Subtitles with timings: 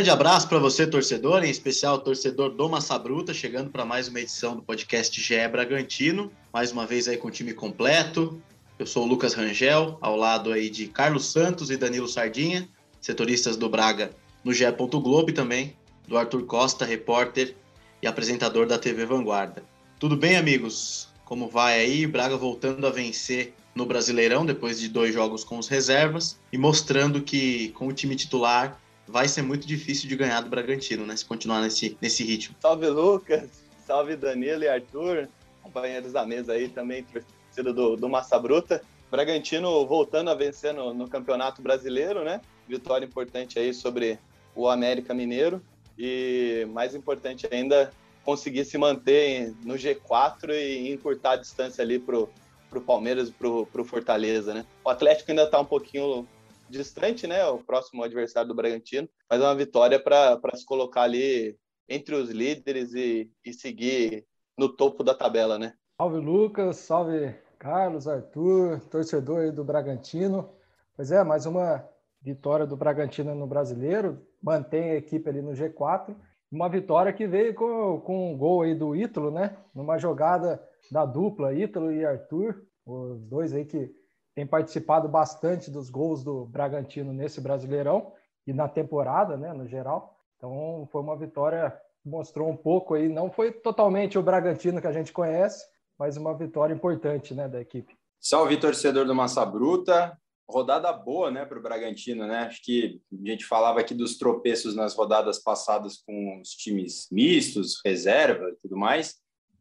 [0.00, 4.18] grande abraço para você, torcedor, em especial torcedor do Massa Bruta, chegando para mais uma
[4.18, 6.32] edição do podcast GE Bragantino.
[6.50, 8.40] Mais uma vez aí com o time completo.
[8.78, 12.66] Eu sou o Lucas Rangel, ao lado aí de Carlos Santos e Danilo Sardinha,
[12.98, 14.10] setoristas do Braga
[14.42, 14.64] no GE.
[14.72, 15.76] Globo e também
[16.08, 17.54] do Arthur Costa, repórter
[18.02, 19.62] e apresentador da TV Vanguarda.
[19.98, 21.09] Tudo bem, amigos?
[21.30, 22.08] Como vai aí?
[22.08, 27.22] Braga voltando a vencer no Brasileirão depois de dois jogos com os reservas e mostrando
[27.22, 31.14] que com o time titular vai ser muito difícil de ganhar do Bragantino, né?
[31.14, 32.56] Se continuar nesse, nesse ritmo.
[32.58, 33.48] Salve, Lucas.
[33.86, 35.28] Salve, Danilo e Arthur.
[35.62, 38.82] Companheiros da mesa aí também, torcida do, do Massa Bruta.
[39.08, 42.40] Bragantino voltando a vencer no, no Campeonato Brasileiro, né?
[42.68, 44.18] Vitória importante aí sobre
[44.52, 45.62] o América Mineiro.
[45.96, 47.92] E mais importante ainda,
[48.24, 52.28] conseguir se manter no G4 e encurtar a distância ali pro,
[52.68, 54.64] pro Palmeiras e pro, pro Fortaleza, né?
[54.84, 56.26] O Atlético ainda tá um pouquinho
[56.68, 57.44] distante, né?
[57.46, 61.56] O próximo adversário do Bragantino, mas é uma vitória para se colocar ali
[61.88, 64.24] entre os líderes e, e seguir
[64.56, 65.74] no topo da tabela, né?
[66.00, 70.48] Salve Lucas, salve Carlos, Arthur, torcedor do Bragantino.
[70.96, 71.84] Pois é, mais uma
[72.22, 76.14] vitória do Bragantino no Brasileiro, mantém a equipe ali no G4.
[76.50, 79.56] Uma vitória que veio com, com um gol aí do Ítalo, né?
[79.74, 83.94] Numa jogada da dupla, Ítalo e Arthur, os dois aí que
[84.34, 88.12] tem participado bastante dos gols do Bragantino nesse Brasileirão
[88.46, 90.16] e na temporada, né, no geral.
[90.36, 94.86] Então, foi uma vitória que mostrou um pouco aí, não foi totalmente o Bragantino que
[94.86, 95.66] a gente conhece,
[95.98, 97.94] mas uma vitória importante, né, da equipe.
[98.18, 100.16] Salve, torcedor do Massa Bruta.
[100.50, 102.40] Rodada boa, né, para o Bragantino, né?
[102.40, 107.80] Acho que a gente falava aqui dos tropeços nas rodadas passadas com os times mistos,
[107.84, 109.20] reserva e tudo mais.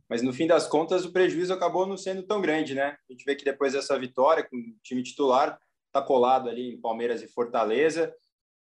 [0.09, 2.97] Mas no fim das contas, o prejuízo acabou não sendo tão grande, né?
[3.07, 6.81] A gente vê que depois dessa vitória, com o time titular, está colado ali em
[6.81, 8.11] Palmeiras e Fortaleza.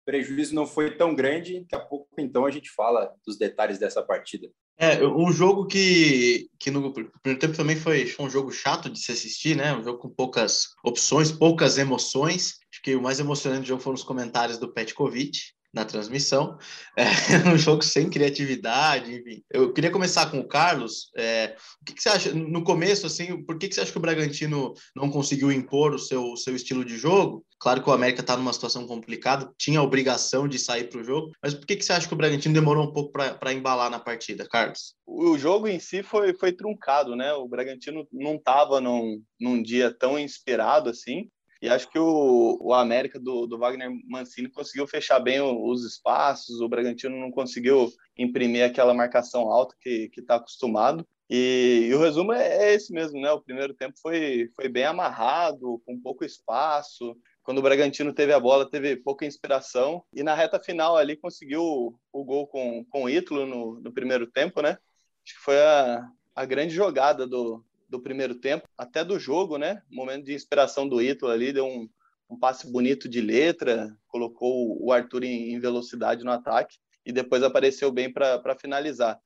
[0.02, 1.60] O prejuízo não foi tão grande.
[1.60, 4.50] Daqui a pouco, então, a gente fala dos detalhes dessa partida.
[4.78, 9.10] É, um jogo que, que no primeiro tempo também foi um jogo chato de se
[9.10, 9.74] assistir, né?
[9.74, 12.58] Um jogo com poucas opções, poucas emoções.
[12.70, 16.58] Acho que o mais emocionante do jogo foram os comentários do Petkovic, na transmissão.
[16.96, 19.42] É um jogo sem criatividade, enfim.
[19.52, 21.10] Eu queria começar com o Carlos.
[21.14, 23.98] É, o que, que, você acha, no começo, assim, por que, que você acha que
[23.98, 27.44] o Bragantino não conseguiu impor o seu, seu estilo de jogo?
[27.58, 31.04] Claro que o América está numa situação complicada, tinha a obrigação de sair para o
[31.04, 33.90] jogo, mas por que, que você acha que o Bragantino demorou um pouco para embalar
[33.90, 34.94] na partida, Carlos?
[35.06, 37.32] O jogo em si foi, foi truncado, né?
[37.34, 41.28] O Bragantino não estava num, num dia tão inspirado assim.
[41.66, 46.60] E acho que o, o América do, do Wagner Mancini conseguiu fechar bem os espaços,
[46.60, 51.04] o Bragantino não conseguiu imprimir aquela marcação alta que está acostumado.
[51.28, 53.32] E, e, o resumo é, é esse mesmo, né?
[53.32, 57.16] O primeiro tempo foi, foi bem amarrado, com pouco espaço.
[57.42, 60.04] Quando o Bragantino teve a bola, teve pouca inspiração.
[60.12, 63.92] E na reta final ali conseguiu o, o gol com, com o Ítalo no, no
[63.92, 64.78] primeiro tempo, né?
[65.24, 69.82] Acho que foi a, a grande jogada do, do primeiro tempo, até do jogo, né?
[69.90, 71.88] Momento de inspiração do Ítalo ali, deu um,
[72.28, 77.42] um passe bonito de letra, colocou o Arthur em, em velocidade no ataque e depois
[77.42, 79.18] apareceu bem para finalizar.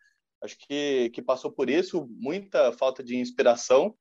[0.43, 3.95] Acho que, que passou por isso, muita falta de inspiração.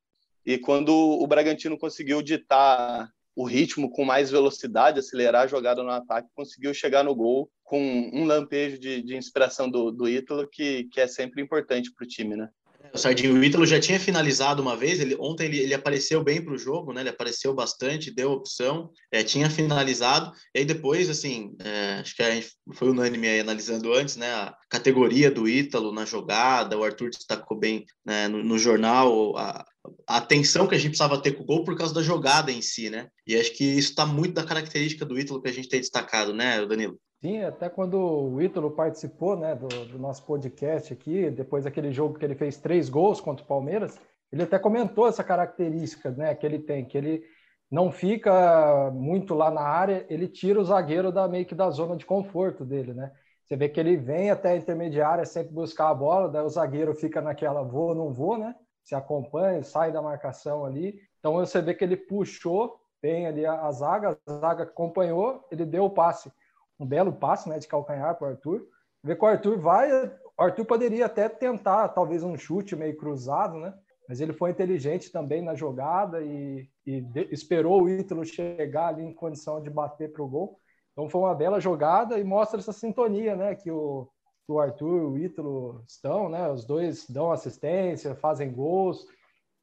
[0.46, 5.90] E quando o Bragantino conseguiu ditar o ritmo com mais velocidade, acelerar a jogada no
[5.90, 7.80] ataque, conseguiu chegar no gol com
[8.14, 12.08] um lampejo de, de inspiração do, do Ítalo, que, que é sempre importante para o
[12.08, 12.50] time, né?
[12.94, 16.54] O Sardinho Ítalo já tinha finalizado uma vez, ele, ontem ele, ele apareceu bem para
[16.54, 17.02] o jogo, né?
[17.02, 22.24] Ele apareceu bastante, deu opção, é, tinha finalizado, e aí depois, assim, é, acho que
[22.24, 24.32] a gente foi unânime aí analisando antes, né?
[24.34, 29.66] A categoria do Ítalo na jogada, o Arthur destacou bem né, no, no jornal, a,
[30.08, 32.62] a atenção que a gente precisava ter com o gol por causa da jogada em
[32.62, 33.08] si, né?
[33.26, 36.34] E acho que isso está muito da característica do Ítalo que a gente tem destacado,
[36.34, 37.00] né, Danilo?
[37.22, 42.18] Sim, até quando o Ítalo participou né, do, do, nosso podcast aqui, depois daquele jogo
[42.18, 44.00] que ele fez três gols contra o Palmeiras,
[44.32, 47.22] ele até comentou essa característica né, que ele tem, que ele
[47.70, 51.98] não fica muito lá na área, ele tira o zagueiro da meio que da zona
[51.98, 53.12] de conforto dele, né?
[53.44, 56.96] Você vê que ele vem até a intermediária sempre buscar a bola, daí o zagueiro
[56.96, 58.56] fica naquela vou, não vou, né?
[58.84, 61.00] Se acompanha, sai da marcação ali.
[61.20, 65.66] Então você vê que ele puxou bem ali a, a zaga, a zaga acompanhou, ele
[65.66, 66.32] deu o passe
[66.80, 68.66] um belo passe né, de calcanhar para o Arthur.
[69.04, 73.58] Ver que o Arthur vai, o Arthur poderia até tentar talvez um chute meio cruzado,
[73.58, 73.74] né?
[74.08, 79.04] Mas ele foi inteligente também na jogada e, e de, esperou o Ítalo chegar ali
[79.04, 80.60] em condição de bater para o gol.
[80.92, 83.54] Então foi uma bela jogada e mostra essa sintonia, né?
[83.54, 84.10] Que o,
[84.48, 86.50] o Arthur e o Ítalo estão, né?
[86.50, 89.06] Os dois dão assistência, fazem gols.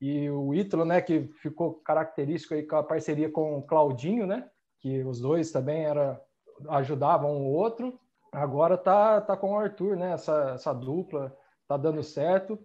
[0.00, 4.48] E o Ítalo, né, que ficou característico aí com a parceria com o Claudinho, né?
[4.80, 6.20] Que os dois também era,
[6.68, 7.98] ajudavam o outro.
[8.32, 10.12] Agora tá, tá com o Arthur, né?
[10.12, 11.36] Essa, essa dupla
[11.66, 12.58] tá dando certo.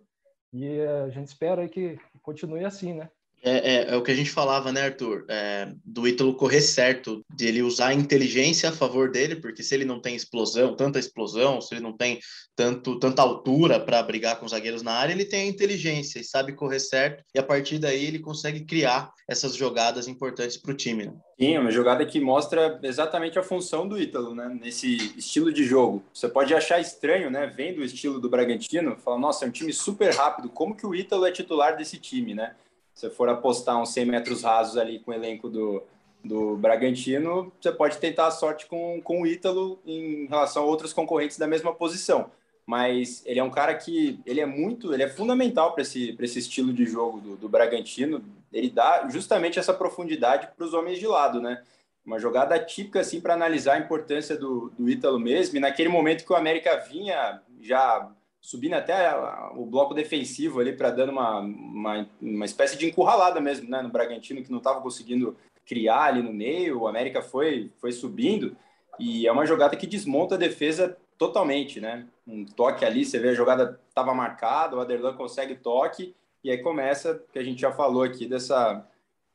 [0.54, 3.10] E a gente espera aí que continue assim, né?
[3.44, 5.26] É, é, é, o que a gente falava, né, Arthur?
[5.28, 9.86] É, do Ítalo correr certo, dele usar a inteligência a favor dele, porque se ele
[9.86, 12.20] não tem explosão, tanta explosão, se ele não tem
[12.56, 16.24] tanto, tanta altura para brigar com os zagueiros na área, ele tem a inteligência e
[16.24, 20.76] sabe correr certo, e a partir daí ele consegue criar essas jogadas importantes para o
[20.76, 21.08] time.
[21.08, 21.14] Né?
[21.40, 24.56] Sim, é uma jogada que mostra exatamente a função do Ítalo, né?
[24.62, 26.04] Nesse estilo de jogo.
[26.14, 27.48] Você pode achar estranho, né?
[27.48, 30.94] Vendo o estilo do Bragantino, falar, nossa, é um time super rápido, como que o
[30.94, 32.54] Ítalo é titular desse time, né?
[32.94, 35.84] Você for apostar uns 100 metros rasos ali com o elenco do,
[36.24, 40.94] do Bragantino, você pode tentar a sorte com, com o Ítalo em relação a outros
[40.94, 42.32] concorrentes da mesma posição.
[42.66, 46.40] Mas ele é um cara que ele é muito, ele é fundamental para esse, esse
[46.40, 48.24] estilo de jogo do, do Bragantino.
[48.54, 51.64] Ele dá justamente essa profundidade para os homens de lado, né?
[52.06, 55.58] Uma jogada típica assim para analisar a importância do, do Ítalo mesmo.
[55.58, 58.10] E naquele momento que o América vinha já
[58.42, 59.14] subindo até
[59.56, 63.90] o bloco defensivo ali para dando uma, uma, uma, espécie de encurralada mesmo, né, no
[63.90, 68.58] Bragantino que não estava conseguindo criar ali no meio, o América foi foi subindo
[69.00, 72.08] e é uma jogada que desmonta a defesa totalmente, né?
[72.28, 76.58] Um toque ali, você vê a jogada estava marcada, o Aderlan consegue toque e aí
[76.58, 78.84] começa que a gente já falou aqui dessa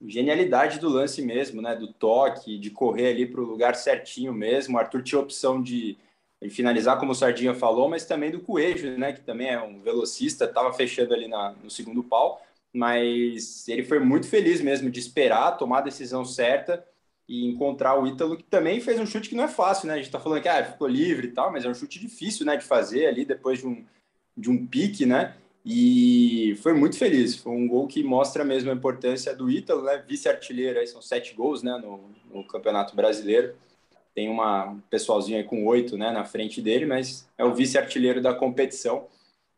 [0.05, 1.77] genialidade do lance mesmo, né?
[1.77, 4.77] Do toque, de correr ali para o lugar certinho mesmo.
[4.77, 5.97] O Arthur tinha opção de
[6.47, 9.81] e finalizar, como o Sardinha falou, mas também do Coelho, né, que também é um
[9.81, 12.41] velocista, estava fechando ali na, no segundo pau,
[12.73, 16.85] mas ele foi muito feliz mesmo de esperar, tomar a decisão certa
[17.29, 19.95] e encontrar o Ítalo, que também fez um chute que não é fácil, né?
[19.95, 22.47] A gente está falando que ah, ficou livre e tal, mas é um chute difícil,
[22.47, 23.85] né, de fazer ali depois de um,
[24.37, 25.35] de um pique, né?
[25.65, 27.35] E foi muito feliz.
[27.35, 30.05] Foi um gol que mostra mesmo a importância do Ítalo, né?
[30.07, 33.55] Vice-artilheiro, aí são sete gols, né, no, no Campeonato Brasileiro
[34.17, 38.23] tem uma, um pessoalzinho aí com oito né, na frente dele, mas é o vice-artilheiro
[38.23, 39.07] da competição.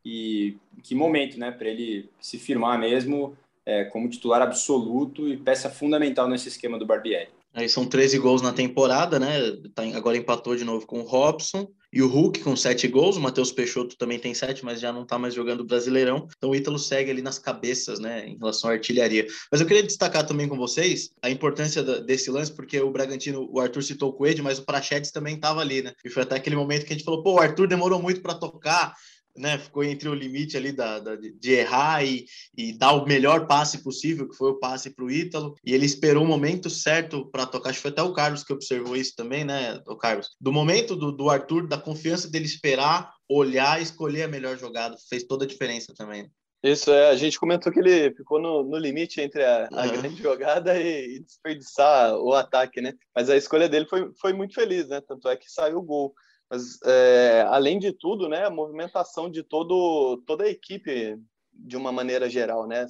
[0.04, 5.70] E que momento, né, para ele se firmar mesmo é, como titular absoluto e peça
[5.70, 7.28] fundamental nesse esquema do Barbieri.
[7.54, 9.38] Aí são 13 gols na temporada, né?
[9.74, 11.68] Tá, agora empatou de novo com o Robson.
[11.90, 15.02] E o Hulk com sete gols, o Matheus Peixoto também tem sete, mas já não
[15.02, 16.28] está mais jogando Brasileirão.
[16.36, 19.26] Então o Ítalo segue ali nas cabeças, né, em relação à artilharia.
[19.50, 23.58] Mas eu queria destacar também com vocês a importância desse lance, porque o Bragantino, o
[23.58, 25.92] Arthur citou o Coelho, mas o Prachedes também estava ali, né?
[26.04, 28.34] E foi até aquele momento que a gente falou, pô, o Arthur demorou muito para
[28.34, 28.94] tocar,
[29.38, 32.26] né, ficou entre o limite ali da, da de errar e,
[32.56, 35.86] e, dar o melhor passe possível, que foi o passe para o Ítalo, e ele
[35.86, 37.70] esperou o momento certo para tocar.
[37.70, 40.28] Acho que foi até o Carlos que observou isso também, né, o Carlos?
[40.40, 44.96] Do momento do, do Arthur, da confiança dele esperar, olhar e escolher a melhor jogada,
[45.08, 46.30] fez toda a diferença também.
[46.62, 49.92] Isso é, a gente comentou que ele ficou no, no limite entre a, a uhum.
[49.92, 52.94] grande jogada e, e, desperdiçar o ataque, né?
[53.14, 55.00] Mas a escolha dele foi, foi muito feliz, né?
[55.00, 56.12] Tanto é que saiu o gol.
[56.50, 61.18] Mas, é, além de tudo, né, a movimentação de todo, toda a equipe,
[61.52, 62.86] de uma maneira geral, né?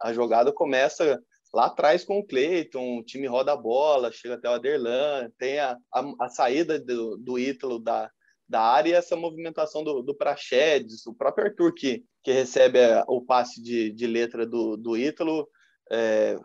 [0.00, 1.20] A jogada começa
[1.52, 5.58] lá atrás com o Cleiton, o time roda a bola, chega até o Aderlan, tem
[5.58, 8.10] a, a, a saída do, do Ítalo da,
[8.48, 13.24] da área essa movimentação do, do Praxedes, o próprio Arthur que, que recebe a, o
[13.24, 15.48] passe de, de letra do, do Ítalo,
[15.90, 16.36] é,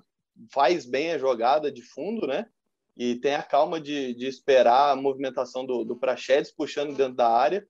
[0.52, 2.46] faz bem a jogada de fundo, né?
[2.96, 7.30] E tem a calma de, de esperar a movimentação do, do Prachedes puxando dentro da
[7.30, 7.68] área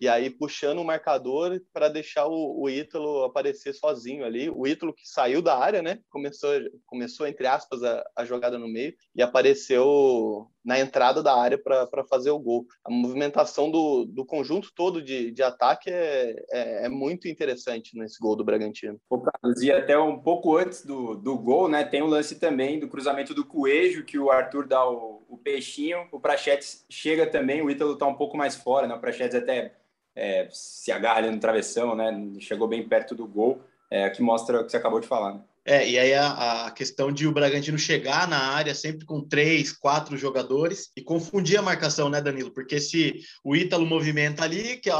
[0.00, 4.48] e aí puxando o marcador para deixar o, o Ítalo aparecer sozinho ali.
[4.48, 5.98] O Ítalo que saiu da área, né?
[6.08, 6.50] Começou,
[6.86, 12.04] começou entre aspas, a, a jogada no meio e apareceu na entrada da área para
[12.08, 12.64] fazer o gol.
[12.84, 18.18] A movimentação do, do conjunto todo de, de ataque é, é, é, muito interessante nesse
[18.18, 18.98] gol do Bragantino.
[19.08, 21.84] Carlos, e até um pouco antes do, do gol, né?
[21.84, 26.06] Tem o lance também do cruzamento do Coelho, que o Arthur dá o, o peixinho,
[26.10, 28.94] o Prachetes chega também, o Ítalo está um pouco mais fora, né?
[28.94, 29.74] O Prachetes até
[30.14, 32.12] é, se agarra ali no travessão, né?
[32.40, 35.34] Chegou bem perto do gol, é, que mostra o que você acabou de falar.
[35.34, 35.40] Né?
[35.64, 39.72] É, e aí a, a, questão de o Bragantino chegar na área sempre com três,
[39.72, 42.50] quatro jogadores e confundir a marcação, né, Danilo?
[42.50, 44.92] Porque se o Ítalo movimenta ali, que é,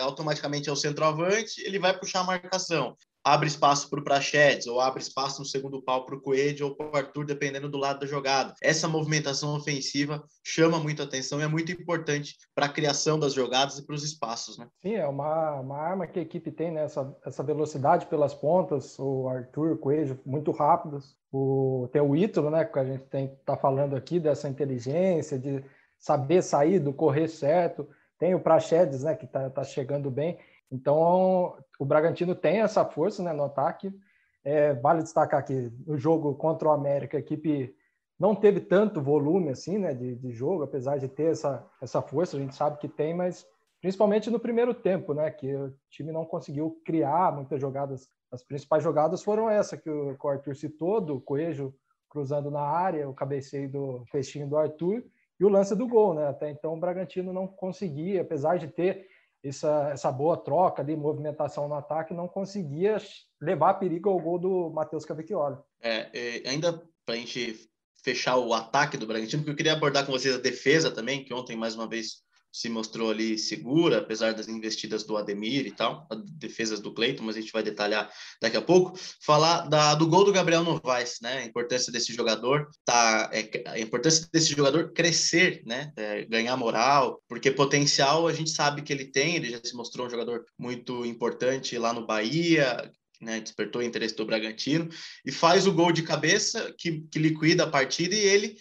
[0.00, 4.80] automaticamente é o centroavante, ele vai puxar a marcação abre espaço para o Prachedes, ou
[4.80, 8.00] abre espaço no segundo pau para o Coelho ou para o Arthur, dependendo do lado
[8.00, 8.54] da jogada.
[8.62, 13.78] Essa movimentação ofensiva chama muito atenção e é muito importante para a criação das jogadas
[13.78, 14.58] e para os espaços.
[14.58, 14.66] Né?
[14.82, 16.84] Sim, é uma, uma arma que a equipe tem, né?
[16.84, 21.16] essa, essa velocidade pelas pontas, o Arthur, o Coelho, muito rápidos.
[21.32, 25.64] O, tem o Ítalo, né, que a gente está falando aqui, dessa inteligência, de
[25.98, 27.88] saber sair do correr certo.
[28.18, 30.38] Tem o Prachedes, né, que está tá chegando bem.
[30.72, 33.94] Então, o Bragantino tem essa força né, no ataque.
[34.42, 37.76] É, vale destacar que no jogo contra o América, a equipe
[38.18, 42.36] não teve tanto volume assim, né, de, de jogo, apesar de ter essa, essa força,
[42.36, 43.46] a gente sabe que tem, mas
[43.80, 48.08] principalmente no primeiro tempo, né, que o time não conseguiu criar muitas jogadas.
[48.30, 51.74] As principais jogadas foram essa que o, o Arthur citou, do Coelho
[52.08, 55.04] cruzando na área, o cabeceio do fechinho do Arthur
[55.38, 56.28] e o lance do gol, né?
[56.28, 59.06] Até então o Bragantino não conseguia, apesar de ter
[59.42, 62.98] essa, essa boa troca de movimentação no ataque, não conseguia
[63.40, 65.56] levar perigo ao gol do Matheus Cavicchioli.
[65.80, 66.72] É, é, ainda
[67.04, 67.68] para a gente
[68.04, 71.34] fechar o ataque do Bragantino, porque eu queria abordar com vocês a defesa também, que
[71.34, 72.21] ontem, mais uma vez,
[72.52, 76.06] se mostrou ali segura, apesar das investidas do Ademir e tal,
[76.36, 78.98] defesas do Cleiton, mas a gente vai detalhar daqui a pouco.
[79.24, 81.38] Falar da, do gol do Gabriel Novaes, né?
[81.38, 85.90] A importância desse jogador, tá, é, a importância desse jogador crescer, né?
[85.96, 90.06] É, ganhar moral, porque potencial a gente sabe que ele tem, ele já se mostrou
[90.06, 94.88] um jogador muito importante lá no Bahia, né, despertou o interesse do Bragantino,
[95.24, 98.56] e faz o gol de cabeça que, que liquida a partida e ele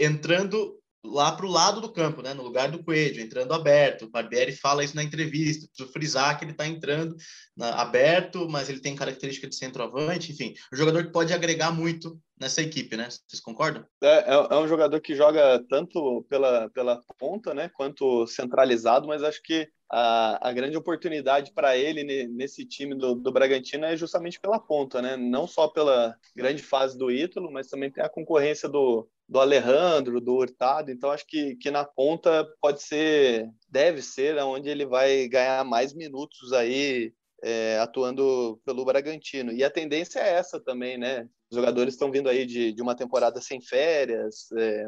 [0.00, 4.04] entrando lá para o lado do campo, né, no lugar do Coelho, entrando aberto.
[4.04, 7.16] O Barbieri fala isso na entrevista, preciso frisar que ele está entrando
[7.56, 12.18] na, aberto, mas ele tem característica de centroavante, enfim, um jogador que pode agregar muito
[12.38, 13.08] nessa equipe, né?
[13.10, 13.84] Vocês concordam?
[14.02, 19.22] É, é, é um jogador que joga tanto pela, pela ponta, né, quanto centralizado, mas
[19.22, 24.38] acho que a, a grande oportunidade para ele nesse time do, do Bragantino é justamente
[24.38, 25.16] pela ponta, né?
[25.16, 30.20] Não só pela grande fase do Ítalo, mas também tem a concorrência do, do Alejandro,
[30.20, 30.90] do Hurtado.
[30.90, 35.94] Então, acho que, que na ponta pode ser, deve ser, onde ele vai ganhar mais
[35.94, 39.52] minutos aí é, atuando pelo Bragantino.
[39.52, 41.28] E a tendência é essa também, né?
[41.48, 44.84] Os jogadores estão vindo aí de, de uma temporada sem férias, é,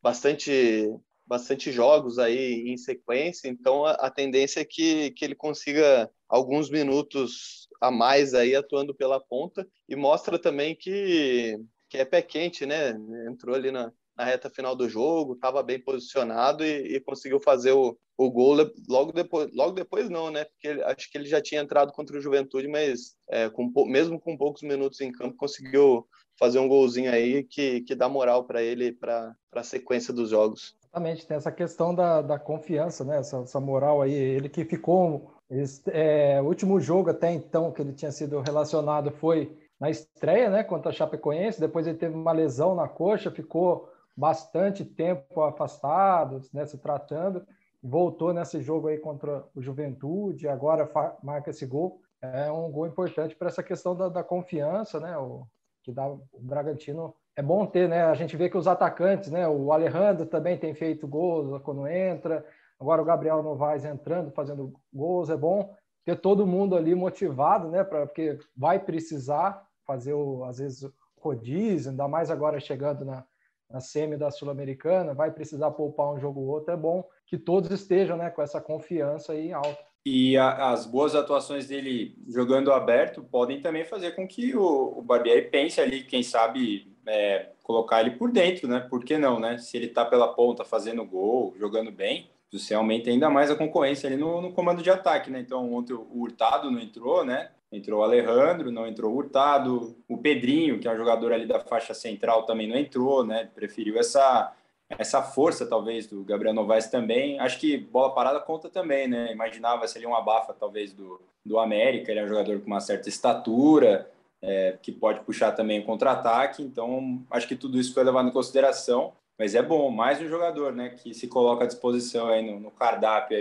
[0.00, 0.88] bastante
[1.24, 6.68] bastante jogos aí em sequência, então a, a, tendência é que, que ele consiga alguns
[6.68, 11.56] minutos a mais aí atuando pela ponta e mostra também que,
[11.92, 12.98] que é pé quente, né?
[13.28, 17.72] Entrou ali na, na reta final do jogo, estava bem posicionado e, e, conseguiu fazer
[17.72, 18.56] o, o gol
[18.88, 19.50] logo depois.
[19.54, 20.46] Logo depois não, né?
[20.46, 24.18] Porque ele, acho que ele já tinha entrado contra o Juventude, mas é, com, mesmo
[24.18, 26.08] com poucos minutos em campo conseguiu
[26.38, 30.74] fazer um golzinho aí que, que dá moral para ele para a sequência dos jogos.
[30.84, 33.18] Exatamente, tem essa questão da, da confiança, né?
[33.18, 34.14] Essa, essa moral aí.
[34.14, 35.30] Ele que ficou.
[35.50, 40.48] Esse, é, o último jogo até então que ele tinha sido relacionado foi na estreia,
[40.48, 40.62] né?
[40.62, 41.58] Contra a Chapecoense.
[41.58, 46.64] Depois ele teve uma lesão na coxa, ficou bastante tempo afastado, né?
[46.64, 47.44] Se tratando.
[47.82, 50.88] Voltou nesse jogo aí contra o Juventude, agora
[51.20, 52.00] marca esse gol.
[52.20, 55.18] É um gol importante para essa questão da, da confiança, né?
[55.18, 55.48] O,
[55.82, 58.04] que dá o Bragantino é bom ter, né?
[58.04, 59.48] A gente vê que os atacantes, né?
[59.48, 62.46] O Alejandro também tem feito gols quando entra.
[62.78, 65.28] Agora o Gabriel Novaes entrando, fazendo gols.
[65.28, 65.74] É bom
[66.04, 67.82] ter todo mundo ali motivado, né?
[67.82, 73.24] Pra, porque vai precisar fazer, o, às vezes, rodízio, ainda mais agora chegando na,
[73.70, 76.72] na semi da Sul-Americana, vai precisar poupar um jogo ou outro.
[76.72, 79.78] É bom que todos estejam né, com essa confiança aí alta.
[80.04, 85.02] E a, as boas atuações dele jogando aberto podem também fazer com que o, o
[85.02, 88.80] Barbieri pense ali, quem sabe, é, colocar ele por dentro, né?
[88.80, 89.58] Por que não, né?
[89.58, 94.08] Se ele tá pela ponta fazendo gol, jogando bem, você aumenta ainda mais a concorrência
[94.08, 95.40] ali no, no comando de ataque, né?
[95.40, 97.50] Então, ontem o Hurtado não entrou, né?
[97.72, 99.96] Entrou o Alejandro, não entrou o Hurtado.
[100.06, 103.48] O Pedrinho, que é um jogador ali da faixa central, também não entrou, né?
[103.54, 104.52] Preferiu essa,
[104.90, 107.40] essa força, talvez, do Gabriel Novaes também.
[107.40, 109.32] Acho que bola parada conta também, né?
[109.32, 112.10] Imaginava se ele um abafa, talvez, do, do América.
[112.10, 114.10] Ele é um jogador com uma certa estatura,
[114.42, 116.62] é, que pode puxar também o contra-ataque.
[116.62, 119.14] Então, acho que tudo isso foi levado em consideração.
[119.38, 122.70] Mas é bom, mais um jogador né, que se coloca à disposição aí no, no
[122.70, 123.38] cardápio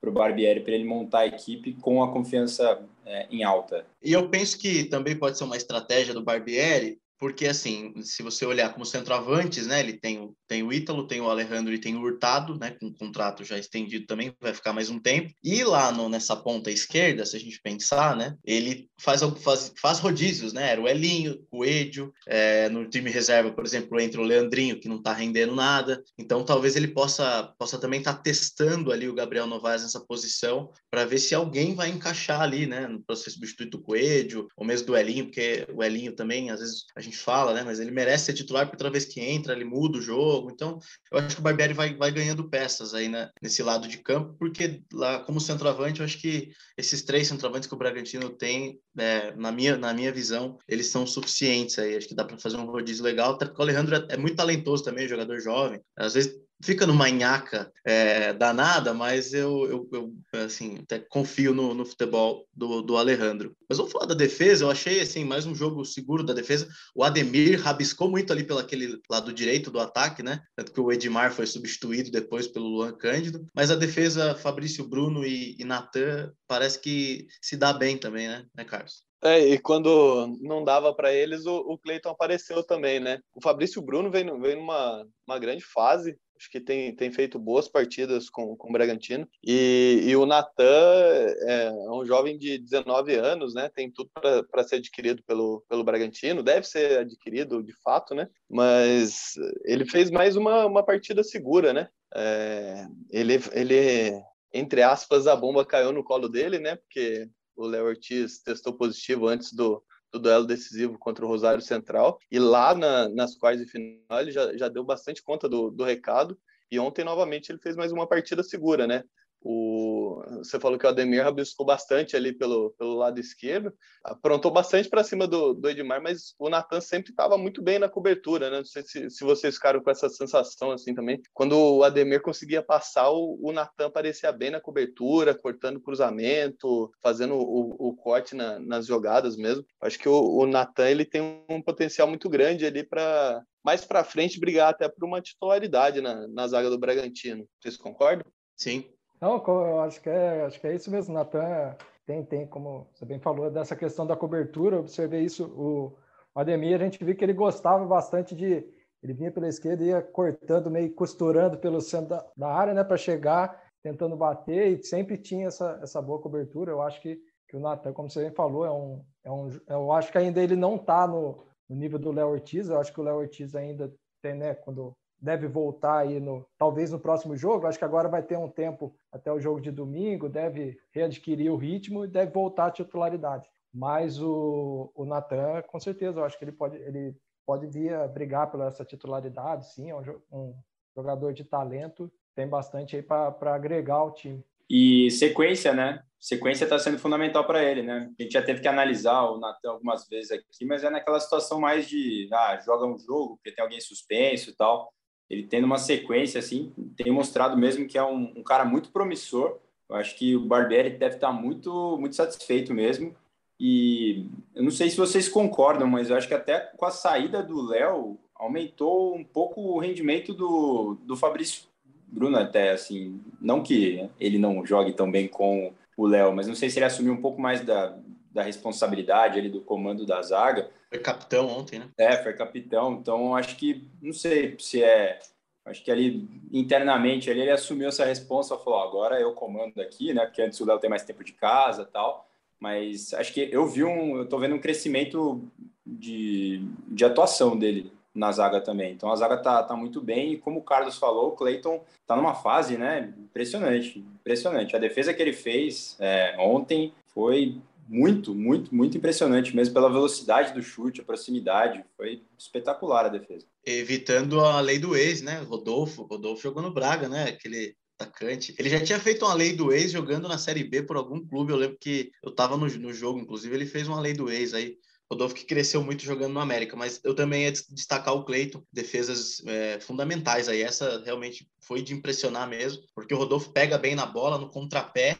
[0.00, 3.84] para o Barbieri, para ele montar a equipe com a confiança é, em alta.
[4.02, 8.46] E eu penso que também pode ser uma estratégia do Barbieri porque assim, se você
[8.46, 11.94] olhar como centroavantes, né, ele tem, o, tem o Ítalo, tem o Alejandro e tem
[11.94, 15.30] o Hurtado, né, com um contrato já estendido também, vai ficar mais um tempo.
[15.44, 19.98] E lá no, nessa ponta esquerda, se a gente pensar, né, ele faz, faz, faz
[19.98, 24.80] rodízios, né, era o Elinho, Coelho, é, no time reserva, por exemplo, entra o Leandrinho,
[24.80, 26.02] que não tá rendendo nada.
[26.18, 30.70] Então, talvez ele possa, possa também estar tá testando ali o Gabriel Novaes nessa posição,
[30.90, 34.86] para ver se alguém vai encaixar ali, né, para ser substituto do Coelho, ou mesmo
[34.86, 37.62] do Elinho, porque o Elinho também, às vezes, a gente gente fala, né?
[37.64, 40.50] Mas ele merece ser titular porque toda vez que entra, ele muda o jogo.
[40.50, 40.78] Então,
[41.12, 44.34] eu acho que o Barbieri vai, vai ganhando peças aí né, nesse lado de campo,
[44.38, 49.34] porque lá, como centroavante, eu acho que esses três centroavantes que o Bragantino tem, é,
[49.36, 51.96] na, minha, na minha visão, eles são suficientes aí.
[51.96, 55.08] Acho que dá para fazer um rodízio legal, o Alejandro é, é muito talentoso também,
[55.08, 55.80] jogador jovem.
[55.96, 61.74] Às vezes fica numa nhaca é, danada, mas eu, eu, eu, assim, até confio no,
[61.74, 63.56] no futebol do, do Alejandro.
[63.68, 66.68] Mas vamos falar da defesa, eu achei assim, mais um jogo seguro da defesa.
[66.94, 70.42] O Ademir rabiscou muito ali pelo aquele lado direito do ataque, né?
[70.56, 73.46] Tanto que o Edmar foi substituído depois pelo Luan Cândido.
[73.54, 78.44] Mas a defesa, Fabrício Bruno e, e Natan, parece que se dá bem também, né,
[78.54, 79.09] né Carlos?
[79.22, 83.20] É, e quando não dava para eles, o, o Cleiton apareceu também, né?
[83.34, 87.68] O Fabrício Bruno vem, vem numa uma grande fase, acho que tem, tem feito boas
[87.68, 89.28] partidas com, com o Bragantino.
[89.44, 93.68] E, e o Natan é, é um jovem de 19 anos, né?
[93.68, 94.10] Tem tudo
[94.50, 98.26] para ser adquirido pelo, pelo Bragantino, deve ser adquirido de fato, né?
[98.48, 99.34] Mas
[99.66, 101.88] ele fez mais uma, uma partida segura, né?
[102.14, 104.20] É, ele, ele,
[104.52, 106.76] entre aspas, a bomba caiu no colo dele, né?
[106.76, 112.18] Porque o Léo Ortiz testou positivo antes do, do duelo decisivo contra o Rosário Central.
[112.30, 115.84] E lá na, nas quartas de final ele já, já deu bastante conta do, do
[115.84, 116.38] recado.
[116.70, 119.02] E ontem, novamente, ele fez mais uma partida segura, né?
[119.42, 123.72] O, você falou que o Ademir rabiscou bastante ali pelo, pelo lado esquerdo,
[124.04, 127.88] aprontou bastante para cima do, do Edmar, mas o Natan sempre estava muito bem na
[127.88, 128.58] cobertura, né?
[128.58, 131.20] Não sei se, se vocês ficaram com essa sensação assim também.
[131.32, 137.34] Quando o Ademir conseguia passar, o, o Natan aparecia bem na cobertura, cortando cruzamento, fazendo
[137.34, 139.64] o, o corte na, nas jogadas mesmo.
[139.80, 144.04] Acho que o, o Natan ele tem um potencial muito grande ali para mais para
[144.04, 147.46] frente brigar até por uma titularidade na, na zaga do Bragantino.
[147.60, 148.24] Vocês concordam?
[148.56, 151.76] Sim, não, eu acho que é, acho que é isso mesmo, Natan.
[152.06, 154.76] Tem, tem, como você bem falou, dessa questão da cobertura.
[154.76, 155.44] Eu observei isso.
[155.46, 155.96] O
[156.34, 158.66] Ademir, a gente viu que ele gostava bastante de.
[159.02, 162.84] Ele vinha pela esquerda e ia cortando, meio costurando pelo centro da, da área, né,
[162.84, 166.70] para chegar, tentando bater, e sempre tinha essa, essa boa cobertura.
[166.70, 169.48] Eu acho que, que o Natan, como você bem falou, é um, é um.
[169.68, 172.68] Eu acho que ainda ele não está no, no nível do Léo Ortiz.
[172.68, 176.90] Eu acho que o Léo Ortiz ainda tem, né, quando deve voltar aí no talvez
[176.90, 177.66] no próximo jogo.
[177.66, 181.56] Acho que agora vai ter um tempo até o jogo de domingo, deve readquirir o
[181.56, 183.48] ritmo e deve voltar à titularidade.
[183.72, 187.14] Mas o, o Natan, com certeza, eu acho que ele pode ele
[187.46, 190.54] pode vir a brigar pela essa titularidade, sim, é um, um
[190.96, 194.44] jogador de talento, tem bastante aí para agregar ao time.
[194.68, 196.00] E sequência, né?
[196.20, 198.08] Sequência está sendo fundamental para ele, né?
[198.16, 201.58] A gente já teve que analisar o Natan algumas vezes aqui, mas é naquela situação
[201.58, 204.92] mais de ah, joga um jogo porque tem alguém suspenso e tal
[205.30, 209.58] ele tendo uma sequência assim, tem mostrado mesmo que é um, um cara muito promissor.
[209.88, 213.14] Eu acho que o Barbieri deve estar muito, muito satisfeito mesmo.
[213.58, 217.42] E eu não sei se vocês concordam, mas eu acho que até com a saída
[217.42, 221.64] do Léo aumentou um pouco o rendimento do, do Fabrício
[222.08, 226.54] Bruno até assim, não que ele não jogue tão bem com o Léo, mas não
[226.54, 227.96] sei se ele assumiu um pouco mais da,
[228.32, 230.70] da responsabilidade ali do comando da zaga.
[230.90, 231.88] Foi capitão ontem, né?
[231.96, 232.94] É, foi capitão.
[232.94, 235.20] Então acho que não sei se é,
[235.64, 240.26] acho que ali internamente ali, ele assumiu essa responsa, falou agora eu comando aqui, né?
[240.26, 242.28] Porque antes o Léo tem mais tempo de casa, tal.
[242.58, 245.42] Mas acho que eu vi um, eu tô vendo um crescimento
[245.86, 248.92] de, de atuação dele na zaga também.
[248.92, 252.16] Então a zaga tá, tá muito bem e como o Carlos falou, o Clayton tá
[252.16, 254.74] numa fase, né, impressionante, impressionante.
[254.74, 257.56] A defesa que ele fez é, ontem foi
[257.90, 261.84] muito, muito, muito impressionante mesmo pela velocidade do chute, a proximidade.
[261.96, 263.44] Foi espetacular a defesa.
[263.66, 265.40] Evitando a lei do ex, né?
[265.40, 267.24] Rodolfo, Rodolfo jogou no Braga, né?
[267.24, 268.54] Aquele atacante.
[268.56, 271.52] Ele já tinha feito uma lei do ex jogando na Série B por algum clube.
[271.52, 274.54] Eu lembro que eu estava no, no jogo, inclusive, ele fez uma lei do ex
[274.54, 274.78] aí.
[275.10, 279.42] Rodolfo que cresceu muito jogando no América, mas eu também ia destacar o Cleiton, defesas
[279.44, 280.62] é, fundamentais aí.
[280.62, 285.18] Essa realmente foi de impressionar mesmo, porque o Rodolfo pega bem na bola, no contrapé,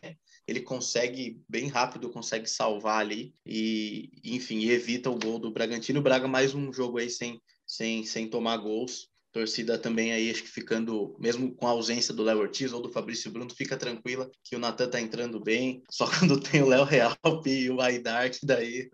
[0.51, 6.03] ele consegue bem rápido, consegue salvar ali e, enfim, evita o gol do Bragantino.
[6.03, 9.09] Braga mais um jogo aí sem, sem, sem tomar gols.
[9.33, 12.91] Torcida também aí, acho que ficando, mesmo com a ausência do Léo Ortiz ou do
[12.91, 15.83] Fabrício Bruno, fica tranquila que o Natan tá entrando bem.
[15.91, 17.17] Só quando tem o Léo Real
[17.47, 18.91] e o Aidar, que daí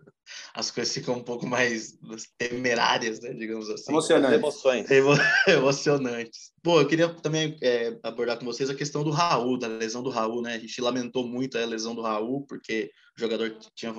[0.53, 1.97] as coisas ficam um pouco mais
[2.37, 3.33] temerárias, né?
[3.33, 3.91] Digamos assim.
[3.91, 4.37] Emocionantes.
[4.37, 4.91] Emoções.
[4.91, 5.13] Emo
[5.47, 6.51] emocionantes.
[6.61, 10.09] Pô, eu queria também é, abordar com vocês a questão do Raul, da lesão do
[10.09, 10.53] Raul, né?
[10.53, 13.93] A gente lamentou muito a lesão do Raul, porque o jogador tinha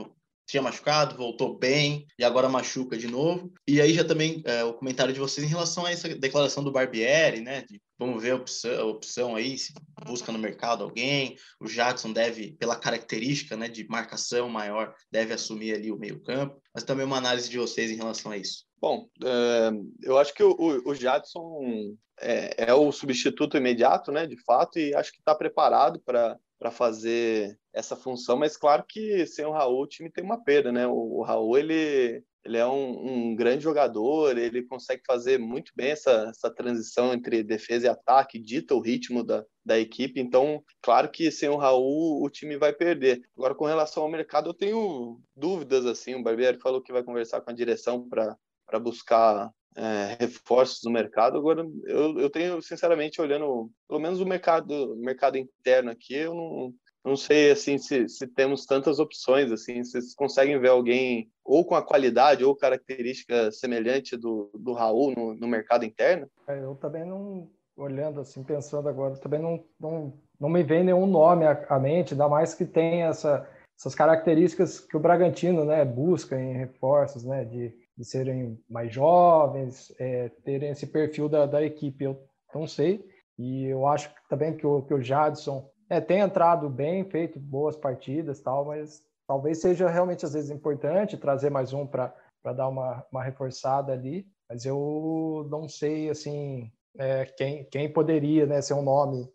[0.49, 3.53] tinha machucado, voltou bem e agora machuca de novo.
[3.69, 6.73] E aí já também é, o comentário de vocês em relação a essa declaração do
[6.73, 7.63] Barbieri, né?
[7.69, 9.75] De, vamos ver a opção, a opção aí, se
[10.07, 11.37] busca no mercado alguém.
[11.61, 16.63] O Jadson deve, pela característica né, de marcação maior, deve assumir ali o meio-campo.
[16.75, 18.65] Mas também uma análise de vocês em relação a isso.
[18.81, 19.71] Bom, é,
[20.03, 24.95] eu acho que o, o Jadson é, é, o substituto imediato, né, de fato, e
[24.95, 29.83] acho que está preparado para para fazer essa função, mas claro que sem o Raul
[29.83, 30.87] o time tem uma perda, né?
[30.87, 35.91] O, o Raul ele ele é um, um, grande jogador, ele consegue fazer muito bem
[35.91, 40.19] essa, essa transição entre defesa e ataque, dita o ritmo da, da equipe.
[40.19, 43.21] Então, claro que sem o Raul o time vai perder.
[43.37, 46.15] Agora, com relação ao mercado, eu tenho dúvidas assim.
[46.15, 51.39] O Barbieri falou que vai conversar com a direção para buscar é, reforços no mercado.
[51.39, 56.75] Agora, eu, eu tenho, sinceramente, olhando pelo menos o mercado, mercado interno aqui, eu não,
[57.05, 61.75] não sei assim se, se temos tantas opções assim vocês conseguem ver alguém ou com
[61.75, 67.07] a qualidade ou característica semelhante do, do Raul no, no mercado interno é, eu também
[67.07, 71.79] não olhando assim pensando agora também não, não, não me vem nenhum nome à, à
[71.79, 77.25] mente ainda mais que tem essa, essas características que o Bragantino né busca em reforços
[77.25, 82.17] né de, de serem mais jovens é, terem esse perfil da, da equipe eu
[82.55, 83.05] não sei
[83.37, 87.77] e eu acho também que o, que o Jadson é, tem entrado bem, feito boas
[87.77, 92.13] partidas tal, mas talvez seja realmente às vezes importante trazer mais um para
[92.55, 98.61] dar uma, uma reforçada ali, mas eu não sei assim é, quem, quem poderia né,
[98.61, 99.29] ser um nome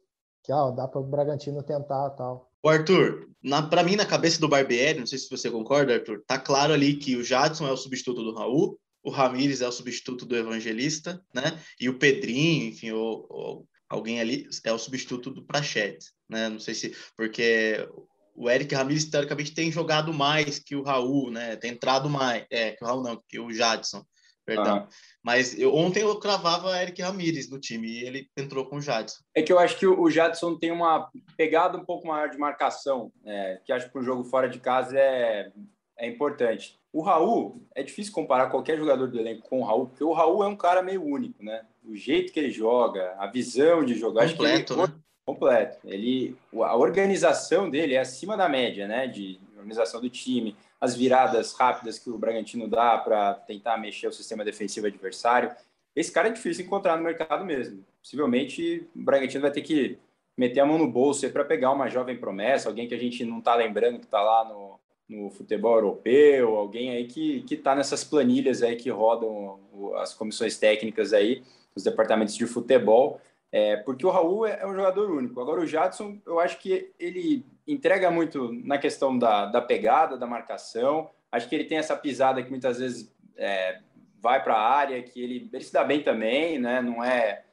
[0.43, 2.52] que ah, dá para o Bragantino tentar tal.
[2.63, 3.28] O Arthur,
[3.69, 6.95] para mim, na cabeça do Barbieri, não sei se você concorda, Arthur, tá claro ali
[6.95, 11.21] que o Jadson é o substituto do Raul, o Ramires é o substituto do Evangelista,
[11.36, 11.60] né?
[11.78, 16.49] E o Pedrinho, enfim, o, o alguém ali é o substituto do Prachete, né?
[16.49, 17.88] Não sei se porque
[18.36, 21.56] o Eric Ramírez teoricamente tem jogado mais que o Raul, né?
[21.58, 24.04] Tem entrado mais, é, que o Raul não, que o Jadson,
[24.45, 24.78] perdão.
[24.78, 24.89] Ah.
[25.23, 29.21] Mas eu, ontem eu cravava Eric Ramírez no time e ele entrou com o Jadson.
[29.36, 33.12] É que eu acho que o Jadson tem uma pegada um pouco maior de marcação,
[33.26, 35.52] é, que acho que o jogo fora de casa é,
[35.98, 36.80] é importante.
[36.91, 40.43] O Raul, é difícil comparar qualquer jogador do elenco com o Raul, porque o Raul
[40.43, 41.65] é um cara meio único, né?
[41.84, 44.30] O jeito que ele joga, a visão de jogar.
[44.30, 44.93] Completo, ele, né?
[45.26, 45.78] Completo.
[45.86, 49.08] Ele, a organização dele é acima da média, né?
[49.08, 54.13] De organização do time, as viradas rápidas que o Bragantino dá para tentar mexer o
[54.13, 55.52] sistema defensivo adversário.
[55.96, 57.84] Esse cara é difícil encontrar no mercado mesmo.
[58.02, 59.98] Possivelmente o Bragantino vai ter que
[60.38, 63.39] meter a mão no bolso para pegar uma jovem promessa, alguém que a gente não
[63.39, 68.04] está lembrando que está lá no, no futebol europeu, alguém aí que que está nessas
[68.04, 69.60] planilhas aí que rodam
[69.96, 71.43] as comissões técnicas aí,
[71.76, 73.19] os departamentos de futebol,
[73.52, 75.39] é, porque o Raul é, é, um jogador único.
[75.39, 80.26] Agora o Jadson, eu acho que ele entrega muito na questão da, da pegada, da
[80.26, 81.12] marcação.
[81.32, 83.80] Acho que ele tem essa pisada que muitas vezes é,
[84.19, 86.82] vai para a área, que ele, ele se dá bem também, né?
[86.82, 87.43] Não é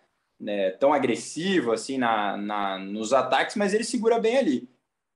[0.40, 4.68] né, tão agressivo assim na, na, nos ataques, mas ele segura bem ali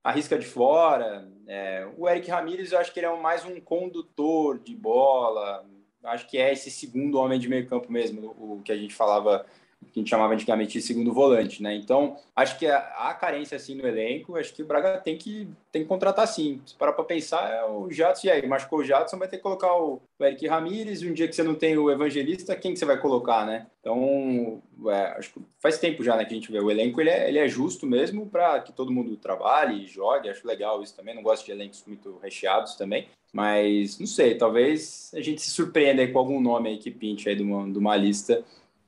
[0.05, 1.27] arrisca de fora.
[1.47, 5.65] É, o Eric Ramírez, eu acho que ele é mais um condutor de bola.
[6.03, 9.43] Acho que é esse segundo homem de meio campo mesmo, o que a gente falava
[9.91, 11.75] que a gente chamava antigamente de segundo volante, né?
[11.75, 15.83] Então, acho que a, carência assim no elenco, acho que o Braga tem que, tem
[15.83, 16.61] que contratar sim.
[16.65, 19.43] Se parar para pensar, é o Jadson, e aí, machucou o Jadson, vai ter que
[19.43, 22.79] colocar o, o Eric Ramírez, um dia que você não tem o Evangelista, quem que
[22.79, 23.67] você vai colocar, né?
[23.79, 26.59] Então, é, acho que faz tempo já, né, que a gente vê.
[26.59, 30.29] O elenco, ele é, ele é justo mesmo para que todo mundo trabalhe e jogue,
[30.29, 35.11] acho legal isso também, não gosto de elencos muito recheados também, mas não sei, talvez
[35.13, 37.95] a gente se surpreenda com algum nome aí que pinte aí de uma, de uma
[37.95, 38.43] lista,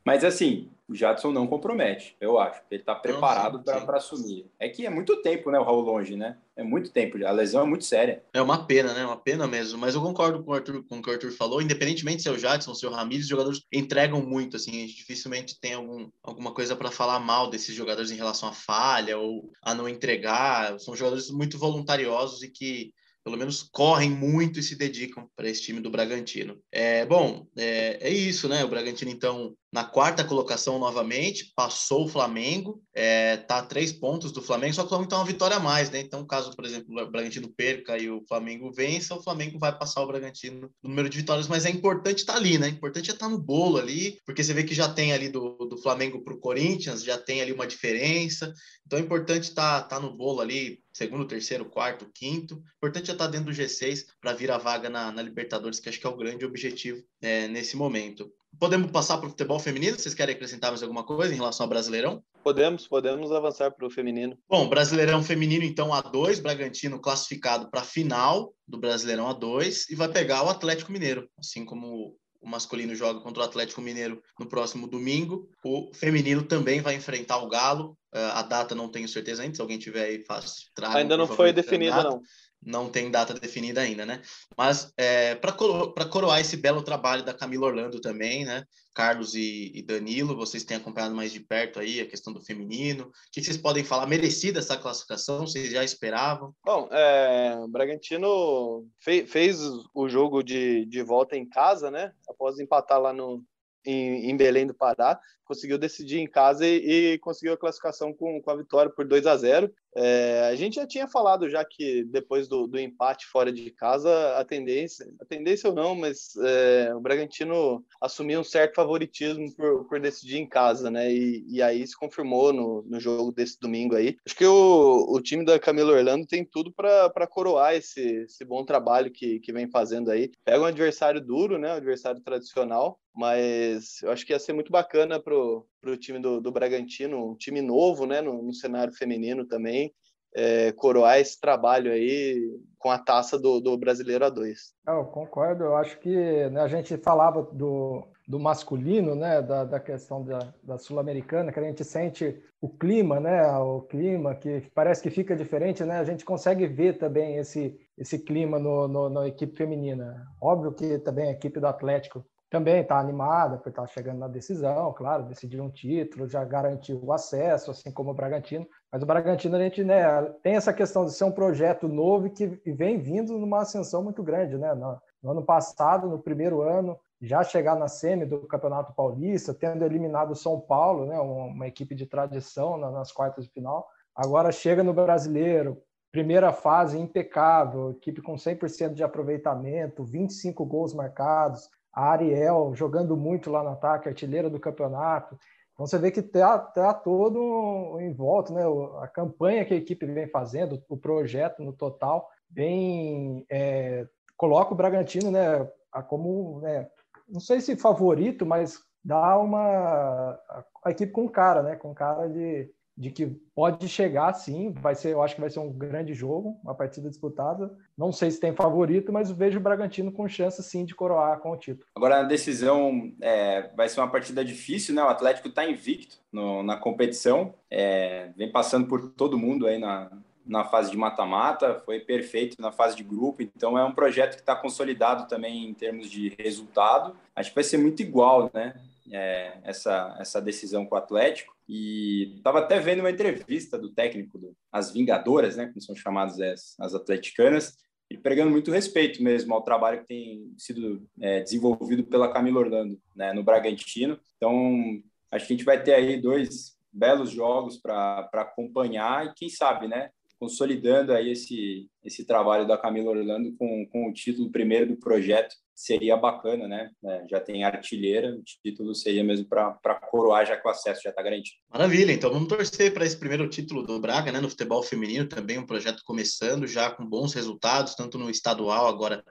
[0.06, 2.62] mas assim, o Jadson não compromete, eu acho.
[2.72, 4.46] Ele está preparado para assumir.
[4.58, 6.38] É que é muito tempo, né, o Raul longe, né?
[6.56, 8.24] É muito tempo, a lesão é muito séria.
[8.34, 9.06] É uma pena, né?
[9.06, 9.78] Uma pena mesmo.
[9.78, 12.32] Mas eu concordo com o Arthur, com o que o Arthur falou, independentemente se é
[12.32, 15.74] o Jadson, se é o Ramires, os jogadores entregam muito, assim, a gente dificilmente tem
[15.74, 19.88] algum, alguma coisa para falar mal desses jogadores em relação à falha ou a não
[19.90, 20.80] entregar.
[20.80, 22.94] São jogadores muito voluntariosos e que
[23.28, 26.58] pelo menos correm muito e se dedicam para esse time do Bragantino.
[26.72, 28.64] É, bom, é, é isso, né?
[28.64, 34.32] O Bragantino, então, na quarta colocação novamente, passou o Flamengo, é, tá a três pontos
[34.32, 36.00] do Flamengo, só que o Flamengo tá uma vitória a mais, né?
[36.00, 40.02] Então, caso, por exemplo, o Bragantino perca e o Flamengo vença, o Flamengo vai passar
[40.02, 42.66] o Bragantino no número de vitórias, mas é importante estar tá ali, né?
[42.66, 45.30] É importante é estar tá no bolo ali, porque você vê que já tem ali
[45.30, 48.52] do, do Flamengo para o Corinthians, já tem ali uma diferença,
[48.88, 52.64] então é importante estar tá, tá no bolo ali, segundo, terceiro, quarto, quinto.
[52.78, 55.90] Importante é estar tá dentro do G6 para vir a vaga na, na, Libertadores, que
[55.90, 58.32] acho que é o grande objetivo é, nesse momento.
[58.60, 59.98] Podemos passar para o futebol feminino?
[59.98, 62.24] Vocês querem acrescentar mais alguma coisa em relação ao Brasileirão?
[62.44, 64.38] Podemos, podemos avançar para o feminino.
[64.50, 70.10] Bom, Brasileirão feminino, então, A2, Bragantino classificado para a final do Brasileirão A2 e vai
[70.10, 74.88] pegar o Atlético Mineiro, assim como o masculino joga contra o Atlético Mineiro no próximo
[74.88, 75.50] domingo.
[75.64, 77.98] O feminino também vai enfrentar o Galo.
[78.14, 79.56] Uh, a data não tenho certeza ainda.
[79.56, 80.70] Se alguém tiver aí, faz.
[80.74, 82.22] Traga, ainda não foi definida, não.
[82.64, 84.22] Não tem data definida ainda, né?
[84.58, 88.64] Mas é, para coro coroar esse belo trabalho da Camila Orlando também, né?
[88.94, 93.06] Carlos e, e, Danilo, vocês têm acompanhado mais de perto aí a questão do feminino.
[93.06, 94.08] O que vocês podem falar?
[94.08, 95.46] Merecida essa classificação?
[95.46, 96.52] Vocês já esperavam?
[96.66, 99.60] Bom, é, o Bragantino fez, fez
[99.94, 102.12] o jogo de, de volta em casa, né?
[102.28, 103.44] Após empatar lá no,
[103.86, 108.42] em, em Belém do Pará, conseguiu decidir em casa e, e conseguiu a classificação com,
[108.42, 112.04] com a vitória por 2 a 0 é, a gente já tinha falado já que
[112.04, 116.94] depois do, do, empate fora de casa, a tendência, a tendência ou não, mas é,
[116.94, 121.12] o Bragantino assumiu um certo favoritismo por, por decidir em casa, né?
[121.12, 124.16] E, e aí se confirmou no, no, jogo desse domingo aí.
[124.26, 128.64] Acho que o, o time da Camila Orlando tem tudo para coroar esse, esse bom
[128.64, 130.32] trabalho que, que vem fazendo aí.
[130.46, 131.74] Pega um adversário duro, né?
[131.74, 135.68] Um adversário tradicional, mas eu acho que ia ser muito bacana pro,
[136.00, 138.22] time do, do Bragantino, um time novo, né?
[138.22, 139.87] No, no cenário feminino também
[140.36, 144.56] é, coroar esse trabalho aí com a taça do, do Brasileiro A2.
[144.88, 149.80] Eu concordo, eu acho que né, a gente falava do, do masculino, né, da, da
[149.80, 155.02] questão da, da sul-americana, que a gente sente o clima, né, o clima que parece
[155.02, 159.28] que fica diferente, né, a gente consegue ver também esse, esse clima no, no, na
[159.28, 160.28] equipe feminina.
[160.42, 164.28] Óbvio que também a equipe do Atlético também está animada por estar tá chegando na
[164.28, 168.66] decisão, claro, decidiu um título, já garantiu o acesso, assim como o Bragantino.
[168.92, 172.48] Mas o Bragantino, a gente né, tem essa questão de ser um projeto novo que
[172.66, 174.58] vem vindo numa ascensão muito grande.
[174.58, 174.74] Né?
[174.74, 179.84] No, no ano passado, no primeiro ano, já chegar na semi do Campeonato Paulista, tendo
[179.84, 183.88] eliminado o São Paulo, né, uma equipe de tradição nas quartas de final.
[184.16, 185.82] Agora chega no Brasileiro,
[186.12, 193.50] primeira fase impecável, equipe com 100% de aproveitamento, 25 gols marcados, a Ariel jogando muito
[193.50, 195.36] lá no ataque, artilheira do campeonato.
[195.74, 198.62] Então você vê que está tá todo em volta, né?
[199.02, 204.06] A campanha que a equipe vem fazendo, o projeto no total, vem é,
[204.38, 205.68] coloca o Bragantino, né?
[206.08, 206.88] Como, né,
[207.28, 210.40] não sei se favorito, mas dá uma
[210.84, 211.76] a equipe com cara, né?
[211.76, 215.60] Com cara de de que pode chegar sim, vai ser, eu acho que vai ser
[215.60, 217.72] um grande jogo, uma partida disputada.
[217.96, 221.52] Não sei se tem favorito, mas vejo o Bragantino com chance sim de coroar com
[221.52, 221.86] o título.
[221.96, 225.04] Agora a decisão é, vai ser uma partida difícil, né?
[225.04, 230.10] O Atlético está invicto no, na competição, é, vem passando por todo mundo aí na,
[230.44, 234.42] na fase de mata-mata, foi perfeito na fase de grupo, então é um projeto que
[234.42, 237.16] está consolidado também em termos de resultado.
[237.36, 238.76] Acho que vai ser muito igual, né?
[239.12, 241.56] É, essa, essa decisão com o Atlético.
[241.68, 246.40] E estava até vendo uma entrevista do técnico do As Vingadoras, né, como são chamadas
[246.40, 247.78] as, as atleticanas,
[248.10, 253.00] e pregando muito respeito mesmo ao trabalho que tem sido é, desenvolvido pela Camila Orlando
[253.16, 254.20] né, no Bragantino.
[254.38, 259.50] Então, acho que a gente vai ter aí dois belos jogos para acompanhar e quem
[259.50, 264.88] sabe, né, consolidando aí esse, esse trabalho da Camila Orlando com, com o título primeiro
[264.88, 266.90] do projeto, seria bacana, né?
[267.06, 271.12] É, já tem artilheira, o título seria mesmo para coroar, já que o acesso já
[271.12, 271.58] está garantido.
[271.70, 274.42] Maravilha, então vamos torcer para esse primeiro título do Braga, né?
[274.42, 279.24] No futebol feminino também, um projeto começando já com bons resultados, tanto no estadual, agora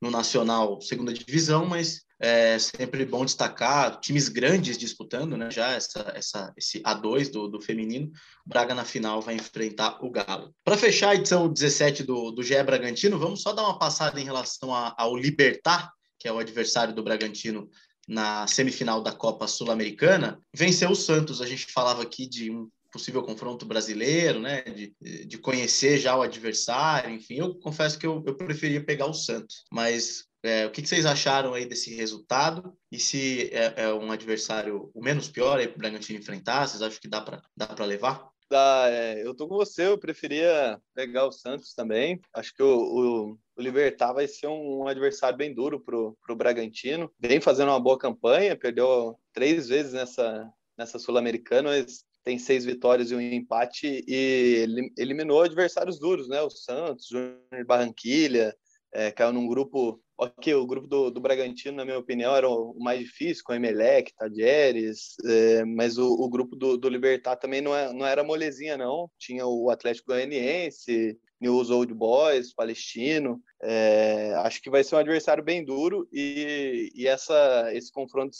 [0.00, 5.50] no nacional, segunda divisão, mas é sempre bom destacar times grandes disputando, né?
[5.50, 8.12] Já essa, essa, esse A2 do, do feminino.
[8.46, 10.54] Braga na final vai enfrentar o Galo.
[10.64, 14.24] Para fechar a edição 17 do, do GE Bragantino, vamos só dar uma passada em
[14.24, 17.68] relação a, ao Libertar, que é o adversário do Bragantino
[18.06, 20.40] na semifinal da Copa Sul-Americana.
[20.54, 21.42] Venceu o Santos.
[21.42, 24.62] A gente falava aqui de um possível confronto brasileiro, né?
[24.62, 24.94] De,
[25.26, 27.38] de conhecer já o adversário, enfim.
[27.38, 31.06] Eu confesso que eu, eu preferia pegar o Santos, mas é, o que, que, vocês
[31.06, 32.76] acharam aí desse resultado?
[32.90, 36.66] E se é, é um adversário o menos pior aí para o Bragantino enfrentar?
[36.66, 38.28] Vocês acham que dá para dá levar?
[38.50, 42.20] Dá, é, eu tô com você, eu preferia pegar o Santos também.
[42.34, 46.36] Acho que o, o, o Libertar vai ser um, um, adversário bem duro pro, pro
[46.36, 47.10] Bragantino.
[47.18, 53.10] Vem fazendo uma boa campanha, perdeu três vezes nessa, nessa Sul-Americana, mas tem seis vitórias
[53.10, 56.42] e um empate e eliminou adversários duros, né?
[56.42, 58.54] O Santos, Júnior Barranquilha,
[58.92, 62.78] é, caiu num grupo Ok, o grupo do, do Bragantino, na minha opinião, era o
[62.78, 67.74] mais difícil, com Emelec, Tadieres, é, mas o, o, grupo do, do Libertar também não,
[67.74, 69.10] é, não era molezinha, não.
[69.18, 73.42] Tinha o Atlético Goianiense, News Old Boys, Palestino.
[73.60, 78.34] É, acho que vai ser um adversário bem duro e, e essa, esse confronto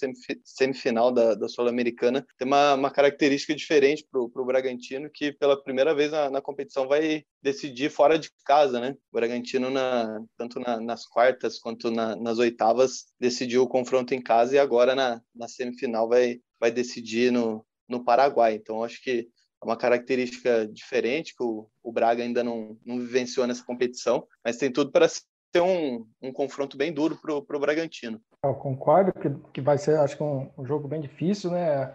[0.44, 5.94] semifinal da, da Sul-Americana tem uma, uma, característica diferente para o Bragantino, que pela primeira
[5.94, 8.96] vez na, na, competição vai decidir fora de casa, né?
[9.12, 14.56] O Bragantino, na, tanto na, nas quartas quanto nas oitavas, decidiu o confronto em casa
[14.56, 18.54] e agora na, na semifinal vai, vai decidir no, no Paraguai.
[18.54, 19.28] Então, acho que
[19.62, 24.72] uma característica diferente que o, o Braga ainda não, não vivenciou nessa competição, mas tem
[24.72, 28.20] tudo para ser um, um confronto bem duro para o Bragantino.
[28.44, 31.94] Eu concordo que, que vai ser, acho que, um, um jogo bem difícil, né?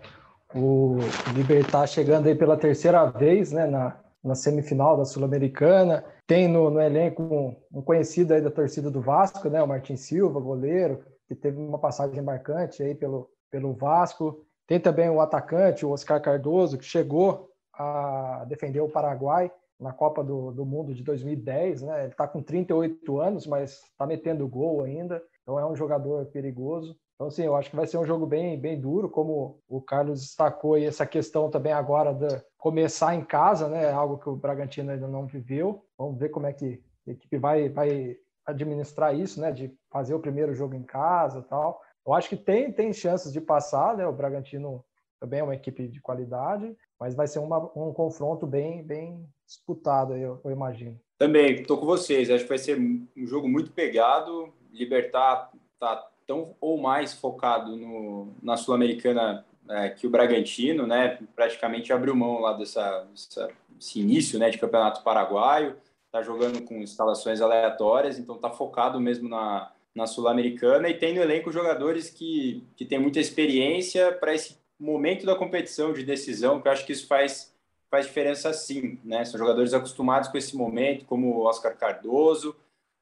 [0.55, 0.97] O
[1.35, 6.05] Libertar chegando aí pela terceira vez, né, na, na semifinal da Sul-Americana.
[6.25, 9.97] Tem no, no elenco um, um, conhecido aí da torcida do Vasco, né, o Martin
[9.97, 14.45] Silva, goleiro, que teve uma passagem marcante aí pelo, pelo Vasco.
[14.65, 20.23] Tem também o atacante, o Oscar Cardoso, que chegou a defender o Paraguai na Copa
[20.23, 22.03] do, do Mundo de 2010, né?
[22.03, 26.97] Ele está com 38 anos, mas está metendo gol ainda, então é um jogador perigoso.
[27.15, 30.21] Então, sim, eu acho que vai ser um jogo bem, bem duro, como o Carlos
[30.21, 33.91] destacou, e essa questão também agora de começar em casa, né?
[33.91, 35.83] Algo que o Bragantino ainda não viveu.
[35.97, 39.51] Vamos ver como é que a equipe vai, vai administrar isso, né?
[39.51, 41.81] De fazer o primeiro jogo em casa tal.
[42.05, 44.07] Eu acho que tem, tem chances de passar, né?
[44.07, 44.85] O Bragantino
[45.19, 50.15] também é uma equipe de qualidade, mas vai ser uma, um confronto bem, bem disputado,
[50.15, 50.99] eu, eu imagino.
[51.17, 52.29] Também, estou com vocês.
[52.29, 54.53] Acho que vai ser um jogo muito pegado.
[54.71, 61.19] Libertar tá tão ou mais focado no, na Sul-Americana é, que o Bragantino, né?
[61.35, 63.49] Praticamente abriu mão lá dessa, dessa
[63.95, 65.75] início, né, de campeonato paraguaio.
[66.11, 71.21] Tá jogando com instalações aleatórias, então tá focado mesmo na, na Sul-Americana e tem no
[71.21, 76.67] elenco jogadores que, que têm muita experiência para esse momento da competição de decisão, que
[76.67, 77.53] eu acho que isso faz,
[77.89, 79.25] faz diferença sim, né?
[79.25, 82.55] São jogadores acostumados com esse momento, como o Oscar Cardoso,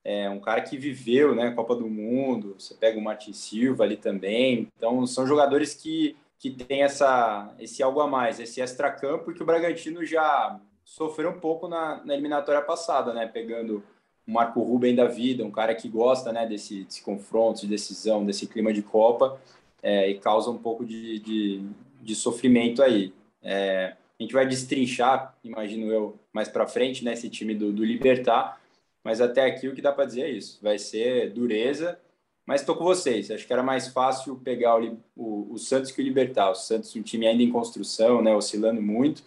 [0.05, 3.97] é um cara que viveu, né, Copa do Mundo, você pega o Martin Silva ali
[3.97, 9.41] também, então são jogadores que, que têm essa, esse algo a mais, esse extra-campo, que
[9.41, 13.83] o Bragantino já sofreu um pouco na, na eliminatória passada, né, pegando
[14.27, 18.23] o Marco Ruben da vida, um cara que gosta, né, desse, desse confronto, de decisão,
[18.23, 19.41] desse clima de Copa,
[19.85, 21.63] é, e causa um pouco de, de,
[22.01, 23.13] de sofrimento aí.
[23.43, 27.85] É, a gente vai destrinchar, imagino eu, mais para frente, né, esse time do, do
[27.85, 28.59] Libertar,
[29.03, 31.99] mas até aqui o que dá para dizer é isso, vai ser dureza,
[32.47, 36.01] mas estou com vocês, acho que era mais fácil pegar o, o, o, Santos que
[36.01, 39.21] o Libertar, o Santos um time ainda em construção, né, oscilando muito,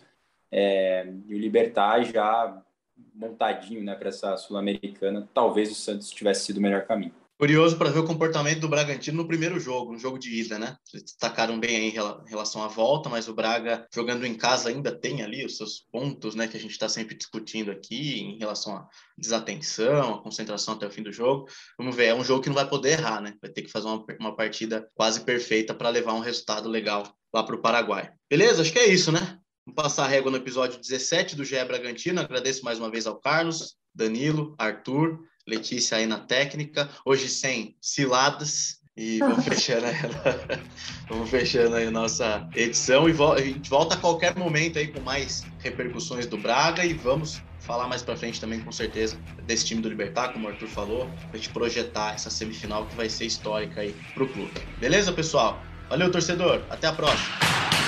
[0.50, 2.60] é, e o Libertar já
[3.14, 7.14] montadinho né, para essa Sul-Americana, talvez o Santos tivesse sido o melhor caminho.
[7.38, 10.76] Curioso para ver o comportamento do Bragantino no primeiro jogo, no jogo de ida, né?
[10.92, 14.90] Eles destacaram bem aí em relação à volta, mas o Braga jogando em casa ainda
[14.90, 16.48] tem ali os seus pontos, né?
[16.48, 20.90] Que a gente está sempre discutindo aqui em relação à desatenção, à concentração até o
[20.90, 21.46] fim do jogo.
[21.78, 23.32] Vamos ver, é um jogo que não vai poder errar, né?
[23.40, 27.44] Vai ter que fazer uma, uma partida quase perfeita para levar um resultado legal lá
[27.44, 28.10] para o Paraguai.
[28.28, 28.62] Beleza?
[28.62, 29.38] Acho que é isso, né?
[29.64, 32.20] Vamos passar a régua no episódio 17 do GE Bragantino.
[32.20, 38.78] Agradeço mais uma vez ao Carlos, Danilo, Arthur Letícia aí na técnica, hoje sem ciladas.
[38.94, 40.60] E vamos fechando, ela.
[41.08, 45.00] vamos fechando aí a nossa edição e a gente volta a qualquer momento aí com
[45.00, 49.80] mais repercussões do Braga e vamos falar mais para frente também com certeza desse time
[49.80, 53.80] do Libertar, como o Arthur falou, para gente projetar essa semifinal que vai ser histórica
[53.80, 54.52] aí pro clube.
[54.78, 55.62] Beleza, pessoal?
[55.88, 56.62] Valeu, torcedor.
[56.68, 57.87] Até a próxima.